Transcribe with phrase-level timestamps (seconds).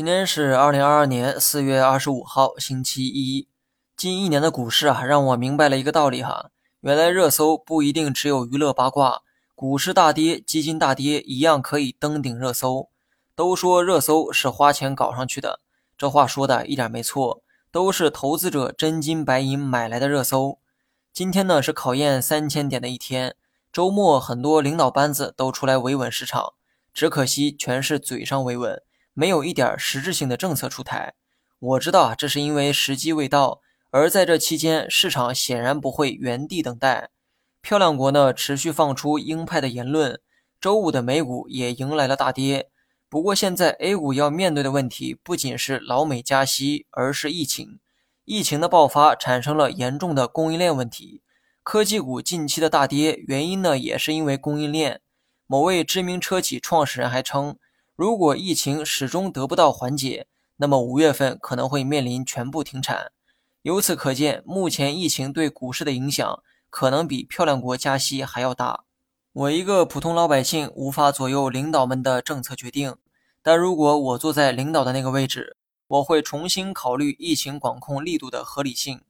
[0.00, 3.46] 今天是二零二二年四月二十五号，星期一。
[3.98, 6.48] 近一年的股市啊，让我明白了一个道理哈，
[6.80, 9.20] 原来热搜不一定只有娱乐八卦，
[9.54, 12.88] 股市大跌、基金大跌一样可以登顶热搜。
[13.34, 15.60] 都说热搜是花钱搞上去的，
[15.98, 20.58] 这话说的一点没错，都是投资者真金白银买来的热搜。
[21.12, 23.36] 今天呢是考验三千点的一天，
[23.70, 26.54] 周末很多领导班子都出来维稳市场，
[26.94, 28.80] 只可惜全是嘴上维稳。
[29.20, 31.12] 没有一点实质性的政策出台，
[31.58, 33.60] 我知道啊，这是因为时机未到。
[33.90, 37.10] 而在这期间，市场显然不会原地等待。
[37.60, 40.18] 漂亮国呢，持续放出鹰派的言论，
[40.58, 42.70] 周五的美股也迎来了大跌。
[43.10, 47.78] 不过，现在 A 股要面对的问题不仅是老美加息，而是疫情。
[48.24, 51.20] 疫情的爆发产生了严重的供应链问题。
[51.62, 55.02] 科技股近期的大跌，原因呢，也是因为供应链。
[55.46, 57.58] 某位知名车企创始人还称。
[58.00, 63.12] 如果疫情始终得不到缓解，那么五月份可能会面临全部停产。
[63.60, 68.84] 由此可见，目前疫情对股市的影响可能比漂亮国加息还要大。
[69.34, 72.96] 我一个普通老百姓无法左右领导们的政策决定，
[73.42, 79.02] 但如果我坐在领导的那个位置，我会重新考虑疫情管控力度的合理性。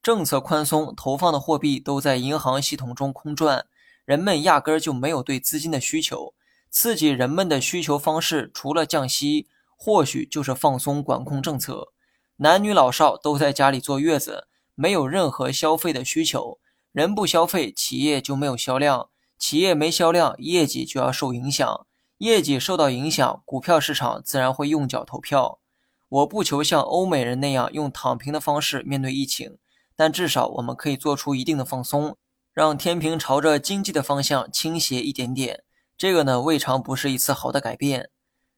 [0.00, 3.66] 政策宽松，投放的货币都在银行系统中空转，
[4.04, 6.32] 人们压根儿就没有对资金的需求。
[6.70, 11.92] 刺激人们的需求方式，除了降息，或许就是放松管控政策。
[12.36, 16.58] 男女老少都在家里坐月子，没有任何消费的需求。
[16.92, 21.86] 人不消费，企业就没有销量；企业没销量，业绩就要受影响。
[22.18, 25.60] 业绩受到影响，股票市场自然会用脚投票。
[26.08, 29.58] 我不求像欧美人那样用躺平的方式面对疫情，
[29.94, 32.16] 但至少我们可以做出一定的放松，
[32.54, 35.64] 让天平朝着经济的方向倾斜一点点。
[35.98, 38.10] 这个呢，未尝不是一次好的改变。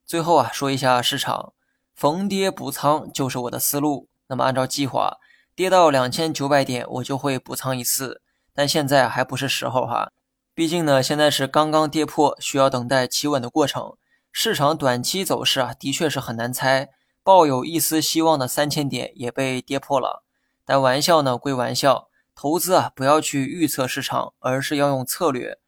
[0.05, 1.53] 最后啊，说一下市场，
[1.95, 4.09] 逢跌补仓就是我的思路。
[4.27, 5.19] 那么按照计划，
[5.55, 8.23] 跌到两千九百点，我就会补仓一次。
[8.53, 10.11] 但现在还不是时候哈，
[10.53, 13.97] 毕竟呢，现在是刚刚跌破，需要等待企稳的过程。
[14.33, 16.91] 市场短期走势啊，的确是很难猜。
[17.23, 20.25] 抱有一丝希望的三千点也被跌破了。
[20.65, 25.59] 但玩笑呢归玩笑，投资啊，不要去预测市场，而是要用策略。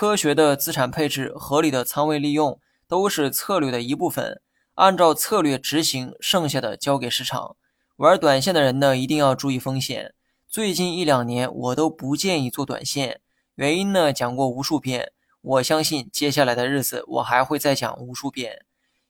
[0.00, 4.40] 科学的资产配置、合理的仓位利用都是策略的一部分。
[4.74, 7.56] 按照策略执行，剩下的交给市场。
[7.96, 10.14] 玩短线的人呢，一定要注意风险。
[10.46, 13.20] 最近一两年，我都不建议做短线，
[13.56, 15.10] 原因呢讲过无数遍。
[15.40, 18.64] 我相信接下来的日子，我还会再讲无数遍。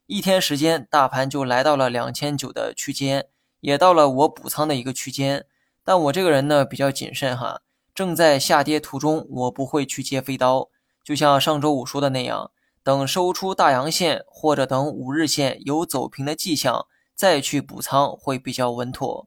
[0.06, 3.26] 一天时间，大盘就来到了两千九的区间，
[3.60, 5.44] 也到了我补仓的一个区间。
[5.84, 7.60] 但我这个人呢，比较谨慎哈。
[7.94, 10.70] 正在下跌途中，我不会去接飞刀。
[11.08, 12.50] 就像上周五说的那样，
[12.82, 19.26] 等收出大阳线，或者等五日线有走平的迹象，再去补仓会比较稳妥。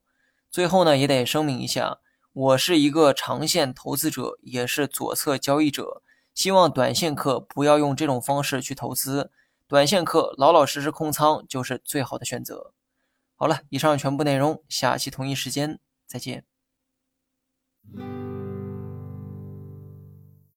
[0.52, 1.98] 最后呢，也得声明一下，
[2.34, 6.04] 我是一个长线投资者，也是左侧交易者。
[6.36, 9.32] 希望短线客不要用这种方式去投资，
[9.68, 12.74] 短线客老老实实空仓就是最好的选择。
[13.34, 16.46] 好了，以上全部内容，下期同一时间再见。